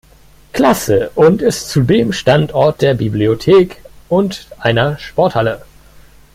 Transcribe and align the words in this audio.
Klasse 0.51 1.11
und 1.13 1.43
ist 1.43 1.69
zudem 1.69 2.11
Standort 2.11 2.81
der 2.81 2.95
Bibliothek 2.95 3.83
und 4.09 4.47
einer 4.57 4.97
Sporthalle. 4.97 5.63